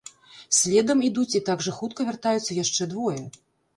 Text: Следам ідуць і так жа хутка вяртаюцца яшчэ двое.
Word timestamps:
Следам 0.59 1.03
ідуць 1.09 1.35
і 1.39 1.43
так 1.49 1.63
жа 1.65 1.73
хутка 1.81 2.01
вяртаюцца 2.11 2.59
яшчэ 2.63 2.83
двое. 2.95 3.19